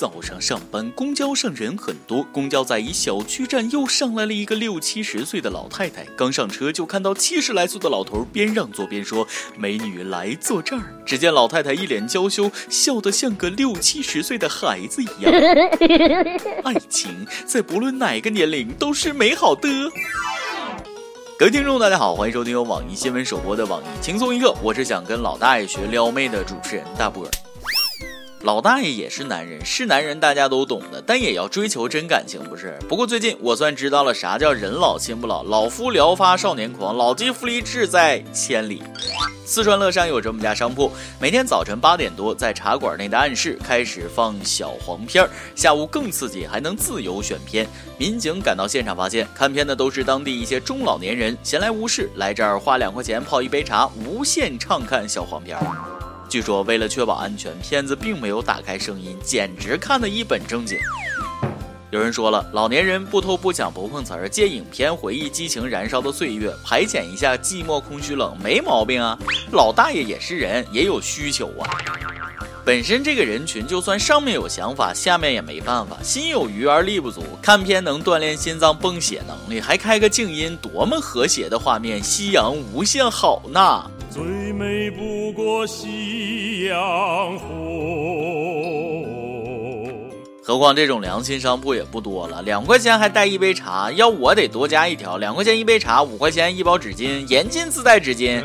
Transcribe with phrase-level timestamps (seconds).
[0.00, 2.26] 早上上班，公交上人很多。
[2.32, 6.06] 公交在一小区站又上来了一个六七十岁的老太太。
[6.16, 9.28] 刚上车就看到七十来岁的老头边让座边说
[9.58, 15.30] ：“美女来坐这儿。”只见老太太一脸娇羞，笑得像个六七十岁的孩子一样。
[16.64, 19.68] 爱情在不论哪个年龄都是美好的。
[21.38, 27.28] 各位听众，大家好，欢迎收听由网易新闻首播的网易轻松一刻，我是想跟老大爷学撩妹的主持人大波。
[28.42, 32.78] 老大爷也是男人，是男人大家都懂的，但也要追求真感情，不是？
[32.88, 38.82] 不过最近我算知道了啥叫人老心不老，老夫聊发少年狂，老骥伏枥志在千里。
[39.44, 40.90] 四川乐山有这么家商铺，
[41.20, 47.68] 每天早晨八点多，在茶馆内的暗室开始放小黄片儿，下午更刺激，还能自由选片。
[47.98, 55.99] 民警赶到现场发现，看片的都是当地一些中老年人，闲来无事来这儿花两块钱泡一杯茶，无限畅看小黄片儿。
[56.30, 60.78] 据说，为了确保安全，片子并没有打开声音，简直看得一本正经。
[61.90, 69.18] 有人说了，老年人不偷不抢不碰瓷儿，借影片回忆激情燃烧的岁月，排遣一下寂寞空虚冷，没毛病啊。
[69.50, 71.66] 老大爷也是人，也有需求啊。
[72.64, 75.96] 本身这个人群，就算上面有想法，下面也没办法。
[76.00, 83.90] 心有余而力不足，看片能锻炼心脏泵血能力，还开个静音，多么和谐的画面，夕阳无限好呢。
[84.12, 84.22] 最
[84.52, 86.09] 美不过夕
[86.70, 87.48] 阳红。
[90.42, 98.42] 何况这种良心商铺也不多了，两块钱还带一杯茶，要我得多加一条，两块钱一杯茶，五块钱一包纸巾，严禁自带纸巾。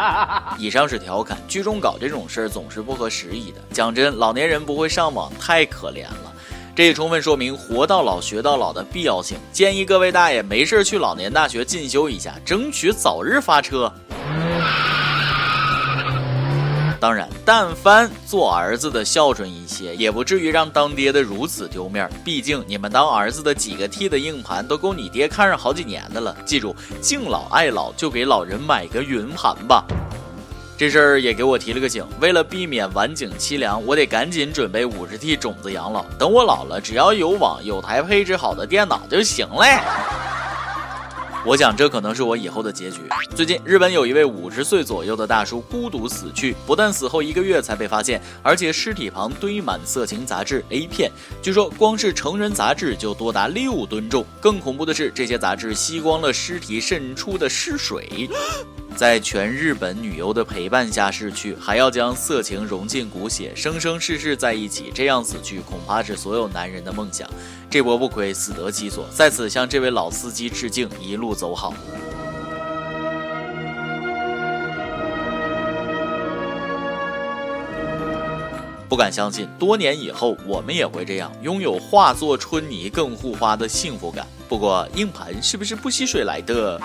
[0.58, 3.60] 以上是调侃，剧中搞这种事儿总是不合时宜的。
[3.72, 6.32] 讲真，老年人不会上网太可怜了，
[6.74, 9.38] 这也充分说明活到老学到老的必要性。
[9.52, 13.90] 建议各位大爷没事去老年大学进修一下，争取早日发车。
[16.98, 22.10] 当然，但凡做儿子的孝顺一些，也不至于让当爹的如此丢面。
[22.24, 26.36] 毕竟你们当儿子的几个 T 的硬盘都够你爹看上好几年的了。
[26.44, 29.84] 记住，敬老爱老，就给老人买个云盘吧。
[30.78, 36.04] 这事儿也给我提了个醒，为了避免晚景凄凉，我得赶紧准备五十 T 种子养老。
[36.18, 39.78] 等我老了，只要有网，有台配置好的电脑就行嘞。
[41.46, 43.02] 我想这可能是我以后的结局。
[43.36, 51.08] 最近，日本有一位五十岁左右的大叔孤独死去，不但死后一个月才被发现，而且尸体旁堆满色情杂志、A 片，
[51.40, 54.26] 据说光是成人杂志就多达六吨重。
[54.40, 58.28] 更恐怖的是，这些杂志吸光了尸体渗出的尸水。
[58.96, 67.28] 在全日本女优的陪伴下逝去，还要将色情融进骨血，生生世世在一起，这样死去恐怕是所有男人的梦想。
[67.68, 71.74] 这波不亏，死得其所，在此向这位老司机致敬，一路走好。
[78.88, 84.26] 不敢相信，多年以后我们也会这样，拥有化作春泥更护花的幸福感。
[84.48, 86.80] 不过硬盘是不是不吸水来的？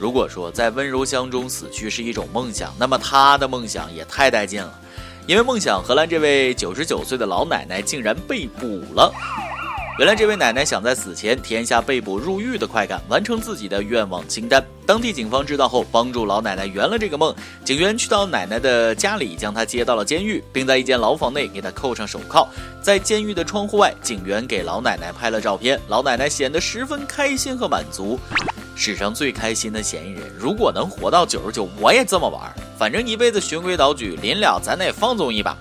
[0.00, 4.80] 如果说在温柔乡中死去是一种梦想，那么他的梦想也太带劲了，
[5.26, 9.12] 因为梦想荷兰这位九十九岁的老奶奶竟然被捕了。
[9.98, 14.64] 原来这位奶奶想在死前体验下被捕入狱的快感，完成自己的愿望清单。
[14.86, 17.34] 当地警方知道后，帮助老奶奶圆了这个梦。
[17.62, 22.48] 警员去到奶奶的家里，将她接到了监狱，并在一间牢房内给她扣上手铐。
[22.80, 28.18] 在监狱的窗户外，警员给老奶奶拍了照片，老奶奶显得十分开心和满足。
[28.82, 32.50] 史上最开心的嫌疑人，如果能活到九十九，我也这么玩。
[32.78, 35.54] 反正一辈子循规蹈矩，临了咱得放纵一把。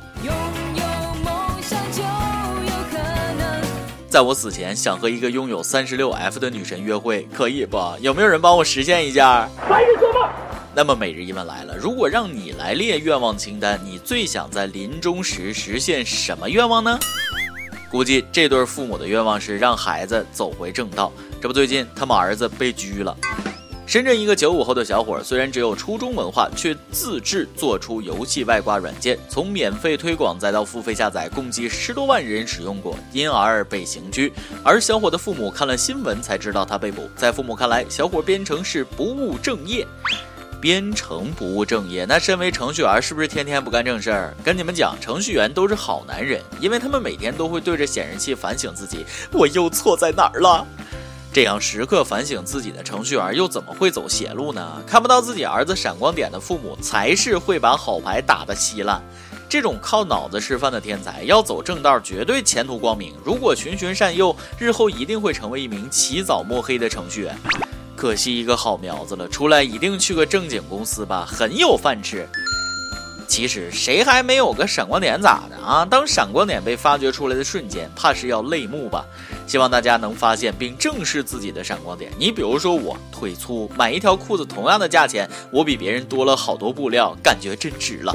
[4.07, 7.77] 在我死前，想和一个拥有三十六 F 的女神约会，可以不？
[7.99, 9.49] 有没有人帮我实现一下？
[9.69, 10.29] 白日做梦。
[10.73, 16.97] 那么每日一问来了，如果让你来列愿望清单，你最想在临终时实现什么愿望呢？
[17.91, 21.11] 估计这对父母的愿望是让孩子走回正道。
[21.41, 23.15] 这不，最近他们儿子被拘了。
[23.87, 34.31] 深圳一个九五后的小伙，虽然只有初中文化，却自制做出游戏外挂软件，从免费推广再到付费下载，共计十多万人使用过，因而被刑拘。
[34.63, 39.87] 而小伙的父母看了新闻才知道他被捕，在父母看来，小伙编程是不务正业。
[40.61, 44.33] 编程不务正业，那身为程序员是不是天天不干正事儿？
[44.43, 50.67] 跟你们讲，程序员都是好男人，因为他们每天都会对着显示器反省自己，我又错在哪儿了。
[51.31, 54.81] 这样时刻反省自己的程序员又怎么会走邪路呢？
[54.87, 58.99] 看不到自己儿子闪光点的父母才是会把好牌打得稀烂。
[59.47, 63.13] 这种靠脑子吃饭的天才要走正道，绝对前途光明。
[63.23, 67.37] 如果循循善诱，日后一定会成为一名起早摸黑的程序员。
[67.95, 72.27] 可惜一个好苗子了，出来一定去个正经公司吧，很有饭吃。
[73.27, 75.85] 其实谁还没有个闪光点咋的啊？
[75.85, 79.05] 当闪光点被发掘出来的瞬间，怕是要泪目吧？
[79.49, 82.11] 希望大家能发现并正视自己的闪光点。
[82.19, 88.13] 你比如说我腿粗，买一条裤子同样的价钱，我比别人多了好多布料，感觉真值了。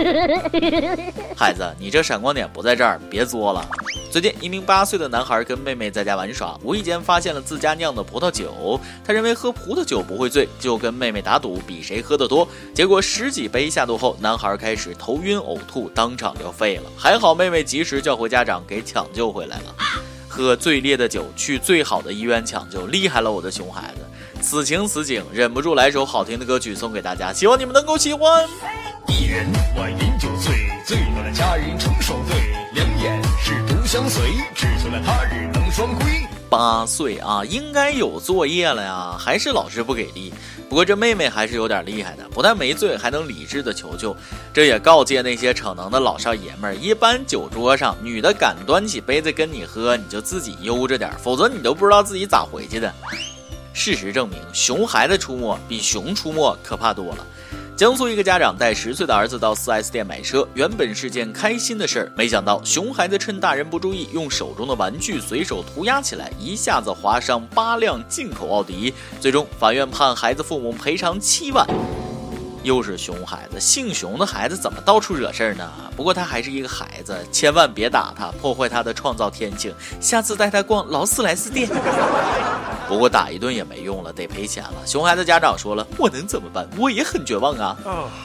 [1.37, 3.67] 孩子，你这闪光点不在这儿，别作了。
[4.13, 8.81] 最近，一名八岁的男孩跟妹妹在家玩耍，无意间发现了自家酿的葡萄酒。
[9.05, 12.47] 他认为喝葡萄酒不会醉，就跟妹妹打赌，比谁喝得多。
[12.73, 16.85] 结果十几杯下肚后，男孩开始头晕呕吐，当场就废了。
[16.97, 19.75] 还好妹妹及时叫回家长，给抢救回来了。
[20.35, 24.43] 喝最烈的酒，去最好的医院抢救，厉害了，我的熊孩子！
[24.43, 28.45] 此情此景，忍不住来首好听的歌曲送给大家，希望你们能够喜欢。
[29.07, 29.47] 一人
[29.77, 30.53] 我饮酒醉，
[30.85, 32.37] 醉了的佳人成双对，
[32.73, 34.25] 两眼是独相随，
[34.57, 36.27] 只求了他日能双归。
[36.49, 40.33] 八岁啊，应该有作业了呀，还是老师不给力。
[40.69, 44.17] 不过这妹妹还是有点厉害的，不但没醉，还能理智的求救。
[44.53, 52.93] 这也告诫那些逞能的老少爷们儿：一般酒桌上，女的敢端起杯子跟你喝，你就自己悠着点，否则你都不知道自己咋回去的。
[53.73, 57.27] 事实证明，熊孩子出没比熊出没可怕多了。
[57.77, 68.95] 江苏一个家长带十岁的儿子到 4S 店买车，原本是件开心的事儿，没想到熊孩子趁大人不注意，用手中的玩具随手涂鸦起来，一下子划伤八辆进口奥迪。
[69.21, 71.67] 最终，法院判孩子父母赔偿七万。
[72.65, 75.71] 又是熊孩子，姓熊的孩子怎么到处惹事儿呢？
[75.95, 79.73] 不过他还是一个孩子，千万别打他，破坏他的创造天性。
[80.01, 81.69] 下次带他逛劳斯莱斯店。
[82.89, 84.75] 不过打一顿也没用了，得赔钱了。
[84.87, 86.67] 熊孩子家长说了，我能怎么办？
[86.79, 87.77] 我也很绝望啊。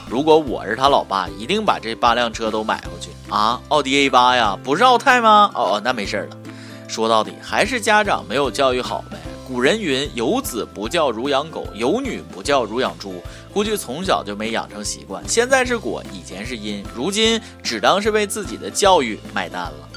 [0.10, 3.60] 如果我是他老爸，一定把这八辆车都买回去啊。
[3.68, 5.52] 奥迪 A 八呀，不是奥泰吗？
[5.54, 6.38] 哦，那没事了。
[6.88, 9.18] 说到底还是家长没有教育好呗。
[9.48, 13.16] 古人云：“有子不教如养狗，有女不教如养猪。”
[13.54, 15.24] 估计从小就没养成习惯。
[15.28, 19.90] 现在是果，以前是因，如今只当是为自己的教育买单了。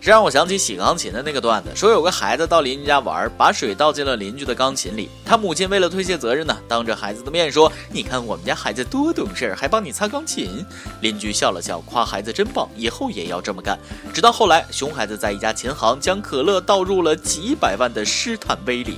[0.00, 5.10] 这让我想起洗钢琴的那个段子，说有个孩子到邻居家玩，把水倒进了邻居的钢琴里。
[5.24, 10.64] 他母亲为了推卸责任呢，当着孩子的面说：“你看我们家孩子多懂事，还帮你擦钢琴。”
[11.02, 13.78] 邻居笑了笑，夸孩子真棒，以后也要这么干。
[14.14, 18.96] 直到后来，熊孩子在一家琴行将可乐倒入了几百万的施坦杯里。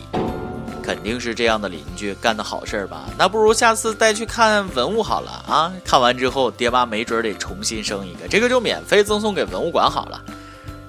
[0.83, 3.05] 肯定是这样的邻居干的好事儿吧？
[3.17, 5.73] 那不如下次带去看文物好了啊！
[5.85, 10.21] 看完之后，爹妈没准得重新生一个，这个就免费赠送给文物馆好了。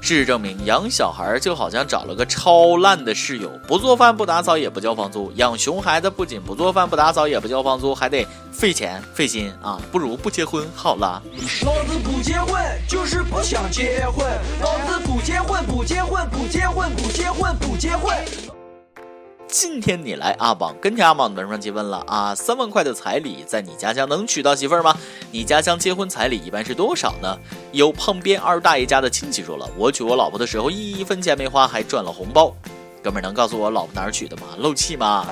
[0.01, 5.31] 事实证明，养小孩就好像找了个超烂的室友，不做饭不打扫也不交房租。
[5.35, 9.79] 养熊孩子不仅不做饭不打扫也不交房租，还得费钱费心啊！
[9.93, 11.23] 不如不结婚好了。
[11.63, 14.27] 老子不结婚就是不想结婚，
[14.61, 18.13] 老子不结婚不结婚不结婚不结婚不结婚。
[19.55, 22.33] 今天你来阿榜跟着阿榜门上提问了啊！
[22.33, 24.97] 三万块的彩礼在你家乡能娶到媳妇儿吗？
[25.29, 27.37] 你家乡结婚彩礼一般是多少呢？
[27.71, 32.51] 有旁边二大爷家的亲戚说了，我娶我老婆的时候一分钱没花，还赚了红包。
[33.03, 34.43] 哥们儿能告诉我老婆哪儿娶的吗？
[34.57, 35.27] 漏气吗？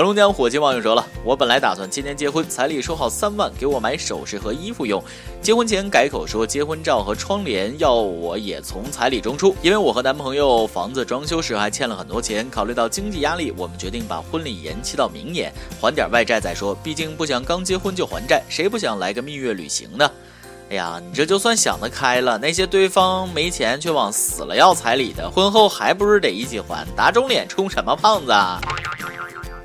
[0.00, 5.04] 黑龙江火鸡网友说了：“我本来打算今年结婚，彩礼收好三万，给我买首饰和衣服用。
[5.42, 12.48] 结婚前改口说结婚照和窗帘要我也从彩礼中出，因为我和男朋友房子装修时还欠了很多钱。
[12.48, 16.74] 考虑到经济压力，我们决定把婚礼延期到明年，还点外债再说。
[16.76, 20.10] 毕竟不想刚结婚就还债，谁不想来个蜜月旅行呢？
[20.70, 22.38] 哎呀，你这就算想得开了。
[22.38, 26.86] 那些对方没钱却往死了要彩礼的，婚后还不是得一起还？
[26.96, 28.58] 打肿脸充什么胖子？”啊？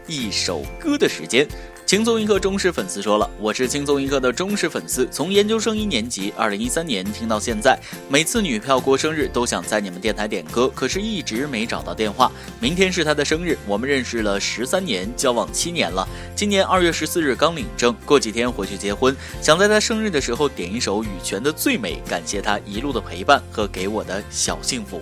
[0.08, 1.48] 一首歌的时间，
[1.86, 12.32] 轻松一刻忠实粉丝说了：“我是轻松一刻的忠实粉丝，从研究生一年级，二零一三年听到现在，每次女票过生日都想在你们电台点歌，可是一直没找到电话。
[12.60, 25.02] 明天是她的生日，我们认识了十三年，交往七年了，今年二月十四日刚领证，过几天回去结婚，想在她生日的时候点一首羽泉的《最美》，感谢她一路的陪伴和给我的小幸福。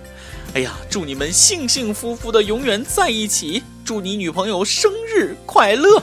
[0.54, 6.02] 哎呀，祝你们幸幸福福的永远在一起。”祝你女朋友生日快乐！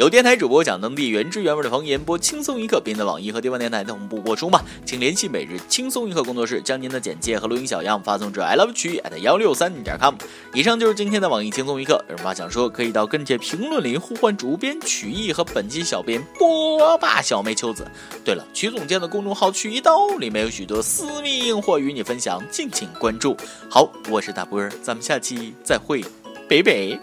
[0.00, 4.64] 有电台主播讲当地原汁原味的方言，播轻松一刻，并在网易和地方电台同步播出吗？
[4.82, 10.14] 请联系每日轻松一刻工作室，将您的简介和录音小样发送至 i love 曲艺 at 幺六三点 com。
[10.54, 12.02] 以上就是今天的网易轻松一刻。
[12.08, 17.86] 有什么话想说，可以到跟帖评论里呼唤主编曲艺和本期小编波霸小妹秋子。
[18.24, 23.36] 对了，曲总监的公众号曲一刀里面有许多私密硬货与你分享，敬请关注。
[23.68, 26.02] 好，我是大波儿，咱们下期再会，
[26.48, 26.98] 北北。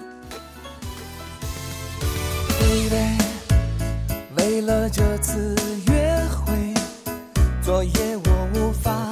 [4.67, 5.55] 了这次
[5.87, 6.73] 约会，
[7.61, 9.09] 昨夜我无法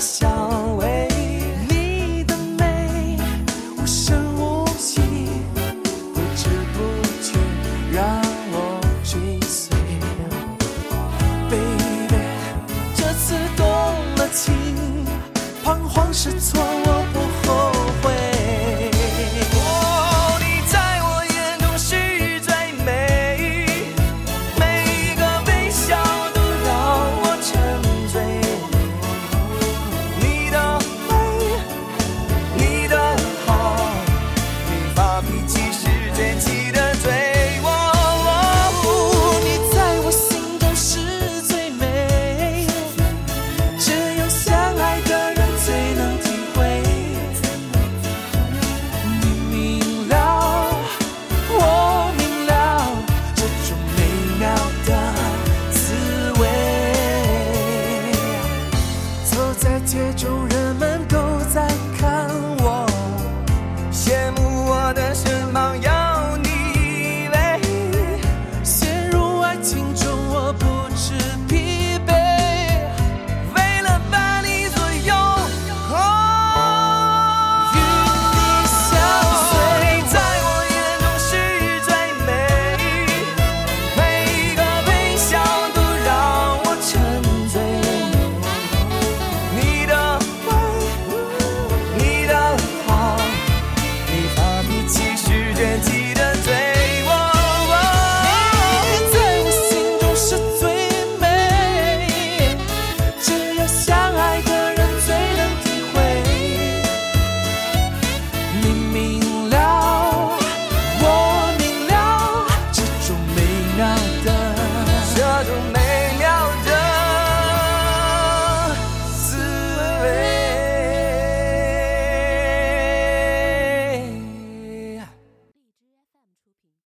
[0.00, 0.39] 小